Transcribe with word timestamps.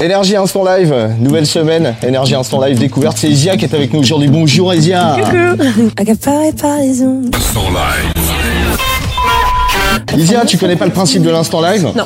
Énergie 0.00 0.36
Instant 0.36 0.62
Live, 0.62 0.94
nouvelle 1.20 1.46
semaine, 1.46 1.94
Énergie 2.06 2.34
Instant 2.34 2.62
Live 2.62 2.78
découverte, 2.78 3.16
c'est 3.16 3.28
Isia 3.28 3.56
qui 3.56 3.64
est 3.64 3.74
avec 3.74 3.94
nous 3.94 4.00
aujourd'hui. 4.00 4.28
Bonjour 4.28 4.74
Isia 4.74 5.16
Accaparé 5.96 6.52
par 6.52 6.78
les 6.78 7.00
ondes. 7.02 7.34
Isia, 10.14 10.44
tu 10.44 10.58
connais 10.58 10.76
pas 10.76 10.84
le 10.84 10.92
principe 10.92 11.22
de 11.22 11.30
l'instant 11.30 11.62
live? 11.62 11.88
Non. 11.96 12.04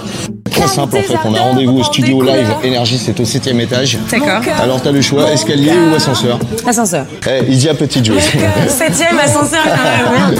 Très 0.48 0.68
simple 0.68 0.98
en 0.98 1.00
fait, 1.02 1.18
on 1.24 1.34
a 1.34 1.40
rendez-vous 1.40 1.78
au 1.78 1.82
studio 1.84 2.22
live 2.22 2.46
Énergie, 2.62 2.98
c'est 2.98 3.18
au 3.18 3.24
septième 3.24 3.60
étage. 3.60 3.98
D'accord. 4.10 4.40
Alors 4.62 4.80
t'as 4.80 4.92
le 4.92 5.00
choix, 5.00 5.32
escalier 5.32 5.72
ou 5.72 5.94
ascenseur? 5.94 6.38
Ascenseur. 6.66 7.06
Eh, 7.28 7.50
Isia 7.50 7.74
petite 7.74 8.04
joueuse. 8.04 8.22
Septième 8.68 9.18
ascenseur, 9.18 9.64
quand 9.64 10.30
même. 10.30 10.38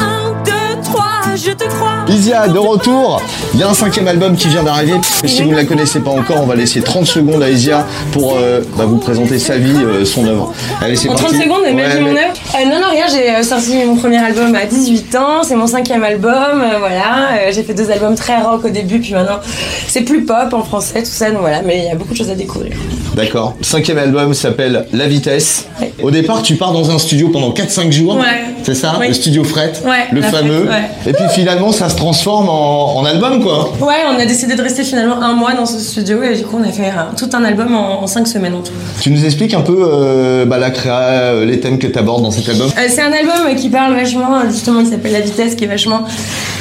Je 1.50 1.54
te 1.56 1.64
crois. 1.68 2.04
Isia, 2.08 2.46
de 2.48 2.58
retour, 2.58 3.20
il 3.54 3.60
y 3.60 3.62
a 3.64 3.68
un 3.68 3.74
cinquième 3.74 4.06
album 4.06 4.36
qui 4.36 4.46
vient 4.48 4.62
d'arriver. 4.62 4.94
Si 5.26 5.42
vous 5.42 5.50
ne 5.50 5.56
la 5.56 5.64
connaissez 5.64 5.98
pas 6.00 6.10
encore, 6.10 6.40
on 6.42 6.46
va 6.46 6.54
laisser 6.54 6.80
30 6.80 7.06
secondes 7.06 7.42
à 7.42 7.50
Isia 7.50 7.86
pour 8.12 8.36
euh, 8.36 8.60
bah, 8.76 8.84
vous 8.84 8.98
présenter 8.98 9.38
sa 9.38 9.56
vie, 9.58 9.74
euh, 9.76 10.04
son 10.04 10.26
œuvre. 10.26 10.52
Allez, 10.80 10.94
c'est 10.96 11.08
En 11.08 11.14
parti. 11.14 11.34
30 11.34 11.42
secondes, 11.42 11.62
Ouais, 11.62 11.72
imagine 11.72 12.02
mon 12.02 12.12
mais- 12.12 12.20
œuvre. 12.20 12.32
Euh, 12.54 12.64
non, 12.66 12.80
non, 12.80 12.90
rien, 12.90 13.04
j'ai 13.08 13.42
sorti 13.42 13.84
mon 13.84 13.96
premier 13.96 14.18
album 14.18 14.54
à 14.54 14.64
18 14.66 15.14
ans, 15.16 15.42
c'est 15.42 15.56
mon 15.56 15.66
cinquième 15.66 16.04
album, 16.04 16.62
voilà. 16.78 17.50
J'ai 17.52 17.62
fait 17.64 17.74
deux 17.74 17.90
albums 17.90 18.14
très 18.14 18.40
rock 18.40 18.64
au 18.64 18.70
début, 18.70 19.00
puis 19.00 19.12
maintenant 19.12 19.40
c'est 19.88 20.02
plus 20.02 20.24
pop 20.24 20.52
en 20.52 20.62
français, 20.62 21.00
tout 21.02 21.10
ça, 21.10 21.30
donc 21.30 21.40
voilà, 21.40 21.62
mais 21.62 21.78
il 21.78 21.84
y 21.84 21.90
a 21.90 21.94
beaucoup 21.96 22.12
de 22.12 22.18
choses 22.18 22.30
à 22.30 22.34
découvrir. 22.34 22.72
D'accord. 23.14 23.54
Cinquième 23.60 23.98
album 23.98 24.34
s'appelle 24.34 24.86
La 24.92 25.08
Vitesse. 25.08 25.66
Ouais. 25.80 25.92
Au 26.00 26.10
départ, 26.12 26.42
tu 26.42 26.54
pars 26.54 26.72
dans 26.72 26.90
un 26.92 26.98
studio 26.98 27.28
pendant 27.28 27.50
4-5 27.50 27.90
jours. 27.90 28.16
Ouais. 28.16 28.24
C'est 28.62 28.74
ça? 28.76 28.96
Oui. 29.00 29.08
Le 29.08 29.14
studio 29.14 29.42
Fret. 29.42 29.72
Ouais, 29.84 30.06
le 30.12 30.22
fameux. 30.22 30.68
Et 31.06 31.12
puis 31.12 31.24
finalement, 31.40 31.72
ça 31.72 31.88
se 31.88 31.96
transforme 31.96 32.50
en, 32.50 32.96
en 32.98 33.04
album, 33.06 33.42
quoi. 33.42 33.72
Ouais, 33.80 34.02
on 34.14 34.18
a 34.20 34.26
décidé 34.26 34.56
de 34.56 34.62
rester 34.62 34.84
finalement 34.84 35.22
un 35.22 35.32
mois 35.32 35.54
dans 35.54 35.64
ce 35.64 35.78
studio, 35.78 36.22
et 36.22 36.36
du 36.36 36.44
coup 36.44 36.58
on 36.62 36.68
a 36.68 36.70
fait 36.70 36.88
euh, 36.88 37.16
tout 37.16 37.30
un 37.32 37.42
album 37.44 37.74
en, 37.74 38.02
en 38.02 38.06
5 38.06 38.26
semaines 38.28 38.54
en 38.54 38.60
tout. 38.60 38.72
Tu 39.00 39.10
nous 39.10 39.24
expliques 39.24 39.54
un 39.54 39.62
peu 39.62 39.78
euh, 39.80 40.44
bah, 40.44 40.58
la 40.58 40.70
créa, 40.70 40.98
euh, 40.98 41.44
les 41.46 41.58
thèmes 41.58 41.78
que 41.78 41.86
tu 41.86 41.98
abordes 41.98 42.22
dans 42.22 42.30
cet 42.30 42.46
album? 42.50 42.68
Euh, 42.76 42.88
c'est 42.90 43.00
un 43.00 43.12
album 43.12 43.56
qui 43.56 43.70
parle 43.70 43.94
vachement, 43.94 44.42
justement, 44.50 44.82
qui 44.84 44.90
s'appelle 44.90 45.12
La 45.12 45.20
Vitesse, 45.20 45.54
qui 45.54 45.64
est 45.64 45.68
vachement 45.68 46.02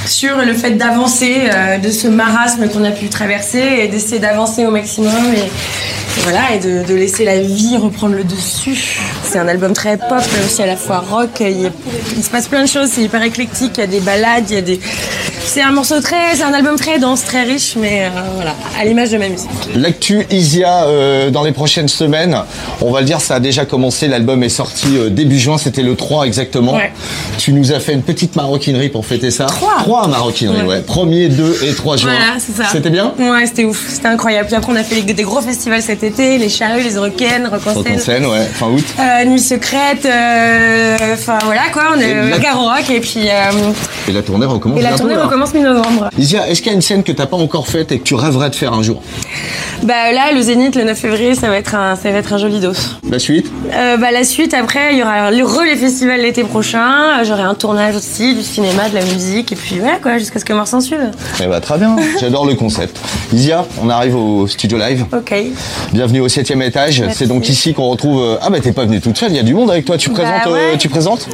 sur 0.06 0.38
le 0.38 0.54
fait 0.54 0.72
d'avancer, 0.72 1.36
de 1.84 1.90
ce 1.90 2.08
marasme 2.08 2.68
qu'on 2.70 2.84
a 2.86 2.92
pu 2.92 3.10
traverser 3.10 3.62
et 3.84 3.88
d'essayer 3.90 4.20
d'avancer 4.20 4.66
au 4.66 4.72
maximum 4.72 5.12
et 5.36 5.50
voilà, 6.30 6.54
et 6.56 6.60
de, 6.60 6.88
de 6.88 6.94
laisser 6.94 7.26
la 7.26 7.40
vie 7.40 7.76
reprendre 7.78 8.14
le 8.14 8.24
dessus. 8.24 9.00
C'est 9.24 9.40
un 9.40 9.48
album 9.48 9.74
très 9.74 9.98
pop, 9.98 10.10
mais 10.12 10.46
aussi 10.46 10.62
à 10.62 10.68
la 10.68 10.76
fois 10.76 11.04
rock. 11.10 11.42
Il, 11.42 12.24
se 12.24 12.30
passe 12.30 12.48
plein 12.48 12.62
de 12.62 12.68
choses, 12.68 12.90
c'est 12.92 13.02
hyper 13.02 13.24
éclectique, 13.24 13.72
il 13.78 13.80
y 13.80 13.84
a 13.84 13.88
des 13.88 14.00
balades, 14.00 14.46
il 14.50 14.56
y 14.56 14.58
a 14.58 14.62
des. 14.62 14.80
C'est 15.44 15.62
un 15.62 15.72
morceau 15.72 16.00
très. 16.02 16.36
C'est 16.36 16.44
un 16.44 16.54
album 16.54 16.76
très 16.76 17.00
dense, 17.00 17.24
très 17.24 17.44
riche, 17.44 17.76
mais 17.80 18.06
euh, 18.06 18.10
voilà, 18.36 18.56
à 18.80 18.86
l'image 18.86 19.10
de 19.10 19.18
ma 19.18 19.28
musique. 19.28 19.50
L'actu 19.76 20.28
Isia 20.30 20.84
euh, 20.84 21.32
dans 21.32 21.44
les 21.44 21.52
prochaines 21.52 21.88
semaines, 21.88 22.38
on 22.82 22.92
va 22.92 23.00
le 23.00 23.08
dire, 23.08 23.22
ça 23.22 23.36
a 23.36 23.40
déjà 23.40 23.66
commencé. 23.66 24.08
L'album 24.08 24.44
est 24.44 24.50
sorti 24.50 24.98
euh, 24.98 25.10
début 25.10 25.40
juin, 25.40 25.58
c'était 25.58 25.82
le 25.82 25.96
3 25.96 26.28
exactement. 26.28 26.76
Ouais. 26.76 26.92
Tu 27.40 27.54
nous 27.54 27.72
as 27.72 27.80
fait 27.80 27.94
une 27.94 28.04
petite 28.04 28.36
maroquinerie 28.36 28.90
pour 28.90 29.06
fêter 29.06 29.32
ça. 29.32 29.46
Trois. 29.46 29.78
Trois 29.80 30.08
maroquineries, 30.08 30.62
ouais. 30.62 30.68
Ouais. 30.68 30.82
Premier, 30.82 31.30
2 31.30 31.62
et 31.64 31.74
3 31.74 31.98
juin. 31.98 32.12
Voilà, 32.12 32.34
c'est 32.38 32.56
ça. 32.56 32.70
C'était 32.72 32.92
bien? 32.92 33.14
Ouais, 33.18 33.46
c'était 33.48 33.66
ouf, 33.66 33.88
c'était 33.90 34.08
incroyable. 34.08 34.48
Puis 34.48 34.56
après, 34.56 34.72
on 34.72 34.76
a 34.76 34.84
fait 34.84 35.02
des 35.02 35.24
gros 35.24 35.42
festivals 35.42 35.82
cet 35.82 36.04
été, 36.04 36.19
les 36.20 36.50
Charrues, 36.50 36.82
les 36.84 36.96
Eurocaines, 36.96 37.48
Rock 37.48 37.62
ouais, 37.66 38.46
fin 38.54 38.68
août. 38.68 38.84
Euh, 39.00 39.26
Nuit 39.26 39.40
secrète, 39.40 40.06
euh, 40.06 40.98
enfin 41.14 41.38
voilà 41.46 41.70
quoi, 41.72 41.94
on 41.96 42.00
est 42.00 42.14
la- 42.30 42.54
Rock 42.54 42.90
et 42.90 43.00
puis 43.00 43.30
euh, 43.30 43.72
Et 44.08 44.12
la 44.12 44.22
tournée 44.22 44.46
recommence 44.46 44.80
et 44.80 44.82
la 44.82 44.98
tournée 44.98 45.16
recommence 45.16 45.54
mi-novembre. 45.54 46.10
Isia, 46.18 46.50
est-ce 46.50 46.62
qu'il 46.62 46.72
y 46.72 46.74
a 46.74 46.76
une 46.76 46.82
scène 46.82 47.04
que 47.04 47.12
t'as 47.12 47.26
pas 47.26 47.38
encore 47.38 47.68
faite 47.68 47.92
et 47.92 48.00
que 48.00 48.04
tu 48.04 48.16
rêverais 48.16 48.50
de 48.50 48.56
faire 48.56 48.74
un 48.74 48.84
jour? 48.84 49.02
Bah 49.84 50.12
là 50.12 50.34
le 50.34 50.42
Zénith 50.42 50.76
le 50.76 50.84
9 50.84 50.98
février 51.00 51.36
ça 51.36 51.48
va 51.48 51.56
être 51.56 51.74
un 51.74 51.96
ça 51.96 52.12
va 52.12 52.18
être 52.18 52.34
un 52.34 52.38
joli 52.38 52.60
dos. 52.60 52.74
La 53.10 53.18
suite? 53.20 53.50
Bah 53.72 54.12
la 54.12 54.26
suite 54.26 54.54
après 54.54 54.94
il 54.94 55.00
y 55.00 55.04
aura 55.04 55.32
le 55.32 55.46
re 55.46 55.64
les 55.64 55.78
festivals 55.78 56.20
l'été 56.20 56.44
prochain, 56.44 57.24
j'aurai 57.24 57.44
un 57.44 57.54
tournage 57.54 57.96
aussi 57.96 58.36
du 58.36 58.44
cinéma, 58.44 58.90
de 58.90 58.96
la 58.96 59.06
musique 59.06 59.54
et 59.54 59.56
puis 59.56 59.80
voilà 59.80 59.98
quoi 59.98 60.18
jusqu'à 60.18 60.40
ce 60.40 60.46
que 60.46 60.52
mort 60.52 60.68
s'en 60.68 60.82
suive. 60.82 61.12
Eh 61.42 61.48
bah 61.48 61.62
très 61.62 61.78
bien, 61.78 61.96
j'adore 62.20 62.46
le 62.46 62.56
concept. 62.56 63.00
Isia, 63.32 63.66
on 63.82 63.90
arrive 63.90 64.16
au 64.16 64.48
studio 64.48 64.78
live. 64.78 65.06
Ok. 65.14 65.34
Bienvenue 66.00 66.22
au 66.22 66.30
septième 66.30 66.62
étage. 66.62 67.04
C'est 67.14 67.28
donc 67.28 67.50
ici 67.50 67.74
qu'on 67.74 67.90
retrouve. 67.90 68.24
euh, 68.24 68.38
Ah 68.42 68.50
bah 68.50 68.62
t'es 68.62 68.72
pas 68.72 68.86
venue 68.86 69.02
toute 69.02 69.18
seule, 69.18 69.32
il 69.32 69.36
y 69.36 69.40
a 69.40 69.44
du 69.44 69.54
monde 69.54 69.70
avec 69.70 69.84
toi. 69.84 69.98
Tu 69.98 70.08
Bah, 70.12 70.16
présentes 70.16 70.48
euh, 70.48 70.72
ouais. 70.72 70.78
Tu 70.78 70.88
présentes 70.88 71.28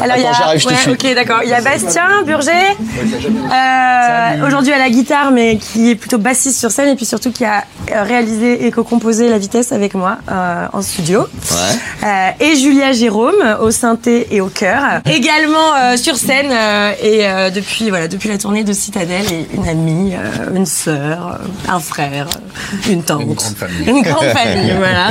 Alors 0.00 0.16
il 0.16 0.22
y 0.22 0.24
Attends, 0.24 0.34
a 0.34 0.38
j'arrive, 0.38 0.60
je 0.62 0.64
te 0.64 0.70
ouais, 0.72 0.76
suis. 0.78 0.90
ok 0.92 1.14
d'accord, 1.14 1.40
il 1.44 1.50
y 1.50 1.52
a 1.52 1.60
Bastien 1.60 2.22
Burger 2.24 2.50
euh, 2.50 4.46
aujourd'hui 4.46 4.72
à 4.72 4.78
la 4.78 4.88
guitare 4.88 5.32
mais 5.32 5.58
qui 5.58 5.90
est 5.90 5.96
plutôt 5.96 6.16
bassiste 6.16 6.58
sur 6.58 6.70
scène 6.70 6.88
et 6.88 6.96
puis 6.96 7.04
surtout 7.04 7.30
qui 7.30 7.44
a 7.44 7.64
euh, 7.92 8.04
réalisé 8.04 8.64
et 8.66 8.70
co-composé 8.70 9.28
La 9.28 9.36
Vitesse 9.36 9.70
avec 9.72 9.92
moi 9.92 10.16
euh, 10.30 10.64
en 10.72 10.80
studio. 10.80 11.20
Ouais. 11.20 12.06
Euh, 12.08 12.30
et 12.40 12.56
Julia 12.56 12.92
Jérôme 12.92 13.34
au 13.60 13.70
synthé 13.70 14.28
et 14.30 14.40
au 14.40 14.46
chœur. 14.48 14.80
Également 15.04 15.74
euh, 15.76 15.98
sur 15.98 16.16
scène 16.16 16.48
euh, 16.52 16.92
et 17.02 17.26
euh, 17.28 17.50
depuis 17.50 17.90
voilà 17.90 18.08
depuis 18.08 18.30
la 18.30 18.38
tournée 18.38 18.64
de 18.64 18.72
Citadelle 18.72 19.26
et 19.30 19.46
une 19.54 19.68
amie, 19.68 20.14
euh, 20.14 20.56
une 20.56 20.64
sœur, 20.64 21.38
euh, 21.42 21.70
un 21.70 21.80
frère, 21.80 22.28
euh, 22.34 22.90
une 22.92 23.02
tante, 23.02 23.20
une 23.20 23.34
grande 23.34 23.56
famille, 23.56 23.86
une 23.86 24.05
grande 24.06 24.24
famille 24.26 24.72
voilà. 24.78 25.10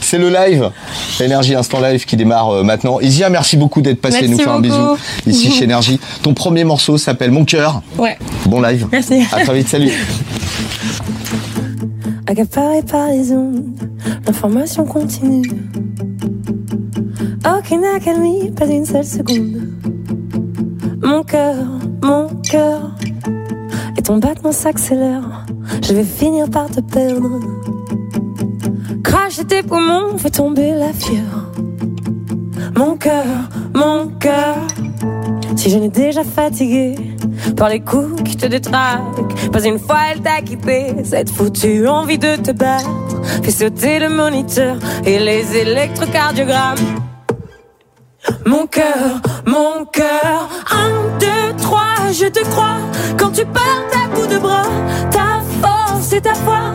C'est 0.00 0.18
le 0.18 0.30
live, 0.30 0.70
Énergie 1.20 1.54
Instant 1.54 1.80
Live 1.80 2.04
qui 2.04 2.16
démarre 2.16 2.50
euh, 2.50 2.62
maintenant. 2.62 3.00
Isia, 3.00 3.28
merci 3.28 3.56
beaucoup 3.56 3.80
d'être 3.80 4.00
passé 4.00 4.18
Merci 4.20 4.32
nous 4.32 4.38
faire 4.38 4.52
un 4.52 4.60
bisou 4.60 4.96
ici 5.26 5.50
chez 5.50 5.64
Énergie. 5.64 6.00
Ton 6.22 6.34
premier 6.34 6.64
morceau 6.64 6.98
s'appelle 6.98 7.30
Mon 7.30 7.44
cœur. 7.44 7.82
Ouais. 7.98 8.16
Bon 8.46 8.60
live. 8.60 8.86
Merci. 8.92 9.24
À 9.32 9.44
très 9.44 9.54
vite, 9.54 9.68
salut. 9.68 9.92
Accaparé 12.28 12.82
par 12.82 13.08
les 13.08 13.32
ondes, 13.32 13.64
l'information 14.26 14.84
continue. 14.84 15.48
Aucune 17.46 17.84
accalmie, 17.84 18.50
pas 18.50 18.66
une 18.66 18.84
seule 18.84 19.04
seconde. 19.04 19.72
Mon 21.02 21.22
cœur, 21.22 21.54
mon 22.02 22.28
cœur, 22.42 22.90
et 23.96 24.02
ton 24.02 24.18
battement 24.18 24.50
s'accélère. 24.50 25.46
Je 25.82 25.92
vais 25.92 26.04
finir 26.04 26.50
par 26.50 26.68
te 26.68 26.80
perdre. 26.80 27.40
Cracher 29.06 29.44
tes 29.44 29.62
poumons, 29.62 30.18
fait 30.18 30.30
tomber 30.30 30.72
la 30.72 30.92
fièvre. 30.92 31.52
Mon 32.74 32.96
cœur, 32.96 33.24
mon 33.72 34.08
cœur, 34.08 34.56
si 35.54 35.70
je 35.70 35.78
n'ai 35.78 35.88
déjà 35.88 36.24
fatigué 36.24 36.96
par 37.56 37.68
les 37.68 37.78
coups 37.78 38.20
qui 38.24 38.36
te 38.36 38.46
détraquent, 38.46 39.50
pas 39.52 39.64
une 39.64 39.78
fois 39.78 39.98
elle 40.10 40.22
t'a 40.22 40.40
quitté. 40.42 41.04
Cette 41.04 41.30
foutue 41.30 41.86
envie 41.86 42.18
de 42.18 42.34
te 42.34 42.50
battre 42.50 42.90
fait 43.44 43.52
sauter 43.52 44.00
le 44.00 44.08
moniteur 44.08 44.76
et 45.04 45.20
les 45.20 45.56
électrocardiogrammes. 45.56 47.04
Mon 48.44 48.66
cœur, 48.66 49.22
mon 49.46 49.84
cœur, 49.84 50.48
un, 50.72 51.18
deux, 51.20 51.56
trois, 51.62 52.10
je 52.12 52.26
te 52.26 52.42
crois. 52.50 52.78
Quand 53.16 53.30
tu 53.30 53.44
parles 53.46 53.86
à 54.04 54.08
bout 54.16 54.26
de 54.26 54.38
bras, 54.38 54.66
ta 55.12 55.42
force 55.62 56.12
et 56.12 56.20
ta 56.20 56.34
foi, 56.34 56.72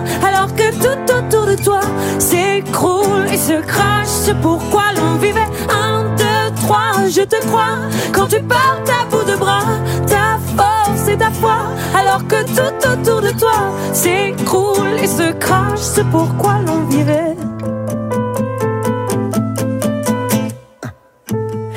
crache. 3.61 4.07
C'est 4.07 4.39
pourquoi 4.39 4.83
l'on 4.97 5.15
vivait. 5.15 5.49
Un, 5.69 6.03
deux, 6.15 6.55
trois, 6.61 6.93
je 7.09 7.21
te 7.21 7.39
crois. 7.47 7.77
Quand 8.13 8.27
tu 8.27 8.41
parles 8.41 8.83
à 8.89 9.05
bout 9.09 9.23
de 9.23 9.35
bras, 9.37 9.63
ta 10.07 10.37
force 10.55 11.07
et 11.07 11.17
ta 11.17 11.31
foi, 11.31 11.57
alors 11.97 12.25
que 12.27 12.43
tout 12.43 12.87
autour 12.87 13.21
de 13.21 13.31
toi 13.31 13.73
s'écroule 13.93 14.97
et 15.01 15.07
se 15.07 15.31
crache. 15.33 15.79
C'est 15.79 16.07
pourquoi 16.09 16.59
l'on 16.65 16.85
vivait. 16.85 17.35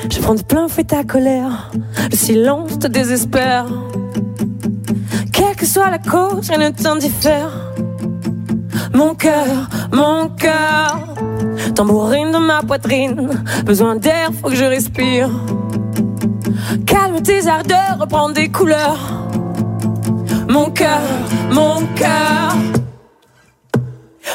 Je 0.09 0.19
prends 0.21 0.35
de 0.35 0.43
plein 0.43 0.67
fouet 0.67 0.83
ta 0.83 1.03
colère, 1.03 1.71
le 2.11 2.17
silence 2.17 2.79
te 2.79 2.87
désespère. 2.87 3.65
Quelle 5.31 5.55
que 5.55 5.65
soit 5.65 5.89
la 5.89 5.99
cause, 5.99 6.49
rien 6.49 6.69
ne 6.69 6.69
t'indiffère. 6.69 7.51
Mon 8.93 9.13
cœur, 9.13 9.69
mon 9.91 10.29
cœur, 10.29 11.14
tambourine 11.73 12.31
dans 12.31 12.39
ma 12.39 12.61
poitrine. 12.61 13.43
Besoin 13.65 13.95
d'air, 13.95 14.29
faut 14.39 14.49
que 14.49 14.55
je 14.55 14.65
respire. 14.65 15.29
Calme 16.85 17.21
tes 17.21 17.47
ardeurs, 17.47 17.97
reprends 17.99 18.29
des 18.29 18.49
couleurs. 18.49 19.25
Mon 20.49 20.69
cœur, 20.69 21.01
mon 21.51 21.85
cœur. 21.95 22.55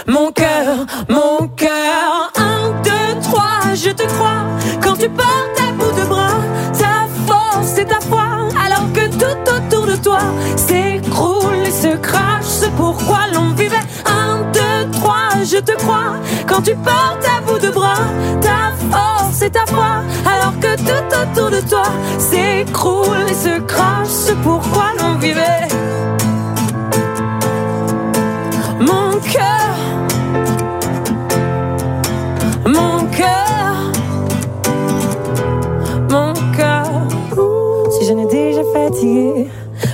Mon 0.07 0.33
cœur, 0.33 0.87
mon 1.09 1.49
cœur, 1.49 2.33
un, 2.37 2.71
deux, 2.83 3.21
trois, 3.23 3.75
je 3.75 3.91
te 3.91 4.03
crois. 4.15 4.45
Quand 4.83 4.97
tu 4.97 5.09
portes 5.09 5.61
à 5.69 5.73
bout 5.73 6.01
de 6.01 6.07
bras, 6.09 6.41
ta 6.73 7.07
force 7.27 7.79
et 7.79 7.85
ta 7.85 8.01
foi, 8.01 8.49
alors 8.65 8.93
que 8.93 9.09
tout 9.09 9.51
autour 9.57 9.87
de 9.87 9.97
toi 9.97 10.21
s'écroule 10.57 11.67
et 11.67 11.71
se 11.71 11.97
crache. 11.97 12.45
C'est 12.45 12.73
pourquoi 12.73 13.21
l'on 13.33 13.51
vivait 13.51 13.77
je 15.51 15.59
te 15.59 15.73
crois. 15.73 16.15
Quand 16.47 16.63
tu 16.63 16.75
portes 16.77 17.27
à 17.27 17.41
bout 17.41 17.59
de 17.59 17.71
bras 17.71 18.07
ta 18.41 18.73
force 18.91 19.43
et 19.43 19.51
ta 19.51 19.67
foi, 19.67 20.03
alors 20.25 20.55
que 20.61 20.77
tout 20.77 21.07
autour 21.23 21.51
de 21.51 21.61
toi 21.69 21.83
s'écroule 22.19 23.27
et 23.29 23.35
se 23.35 23.61
crache 23.61 24.09
ce 24.09 24.33
pourquoi 24.33 24.93
l'on 24.99 25.17
vivait? 25.17 25.67
Mon 28.79 29.19
cœur, 29.35 29.75
mon 32.67 33.07
cœur, 33.07 33.75
mon 36.11 36.33
cœur. 36.57 36.87
Si 37.91 38.07
je 38.07 38.13
n'ai 38.13 38.27
déjà 38.27 38.63
fatigué 38.73 39.49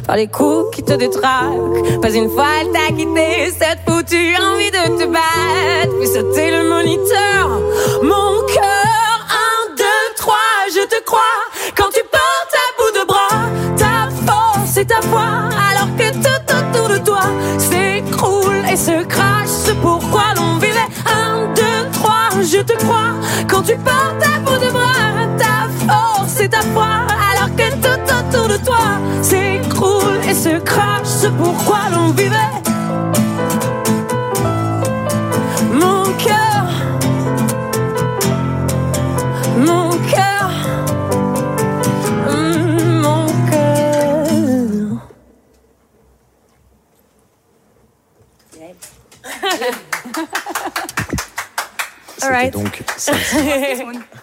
par 0.06 0.16
les 0.16 0.28
coups 0.28 0.74
qui 0.74 0.82
te 0.82 0.92
détraquent. 0.92 2.00
Pas 2.00 2.10
une 2.10 2.30
fois 2.30 2.46
elle 2.60 2.70
t'a 2.70 2.94
quitté, 2.94 3.52
cette 3.58 3.80
foutue 3.86 4.34
envie 4.36 4.70
de 4.70 4.98
te 4.98 5.06
battre. 5.06 5.98
Puis 5.98 6.08
sauter 6.08 6.50
le 6.50 6.68
moniteur, 6.68 7.60
mon 8.02 8.46
cœur. 8.46 9.16
Un, 9.44 9.74
deux, 9.76 10.14
trois, 10.16 10.34
je 10.68 10.86
te 10.86 11.02
crois. 11.04 11.20
Quand 11.76 11.90
tu 11.92 12.00
portes 12.10 12.54
à 12.54 12.66
bout 12.78 13.00
de 13.00 13.06
bras, 13.06 13.50
ta 13.76 14.08
force 14.26 14.76
et 14.76 14.86
ta 14.86 15.00
foi. 15.02 15.26
Alors 15.70 15.90
que 15.96 16.12
tout 16.12 16.54
autour 16.54 16.88
de 16.88 16.98
toi 16.98 17.22
s'écroule 17.58 18.62
et 18.70 18.76
se 18.76 19.04
crache. 19.04 19.48
Ce 19.48 19.72
pourquoi 19.72 20.34
l'on 20.36 20.54
vivait. 20.58 20.90
Un, 21.06 21.52
deux, 21.54 21.90
trois, 21.92 22.30
je 22.42 22.58
te 22.58 22.76
crois. 22.84 23.14
Quand 23.48 23.62
tu 23.62 23.76
portes 23.76 24.22
à 24.22 24.38
bout 24.40 24.58
de 24.64 24.70
bras, 24.70 25.26
ta 25.38 25.68
force 25.86 26.40
et 26.40 26.48
ta 26.48 26.62
foi. 26.62 26.88
Alors 27.32 27.50
que 27.56 27.70
tout 27.82 28.36
autour 28.36 28.48
de 28.48 28.64
toi 28.64 28.78
crache. 30.66 31.06
Ce 31.06 31.28
pourquoi 31.28 31.88
l'on 31.90 32.10
vivait. 32.10 32.36
Mon 35.72 36.04
cœur, 36.24 36.64
mon 39.58 39.90
cœur, 40.12 40.50
mm, 42.28 43.00
mon 43.00 43.26
cœur. 43.50 44.26
C'était 48.50 48.74
Alright. 52.26 52.52
donc 52.52 52.82
ça. 52.96 53.12